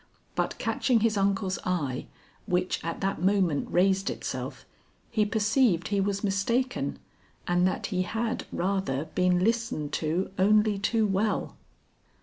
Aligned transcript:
But 0.33 0.57
catching 0.57 1.01
his 1.01 1.15
uncle's 1.15 1.59
eye 1.63 2.07
which 2.47 2.83
at 2.83 3.01
that 3.01 3.21
moment 3.21 3.67
raised 3.69 4.09
itself, 4.09 4.65
he 5.11 5.27
perceived 5.27 5.89
he 5.89 6.01
was 6.01 6.23
mistaken 6.23 6.97
and 7.47 7.67
that 7.67 7.85
he 7.93 8.01
had 8.01 8.47
rather 8.51 9.05
been 9.13 9.37
listened 9.43 9.93
to 9.93 10.31
only 10.39 10.79
too 10.79 11.05
well. 11.05 11.55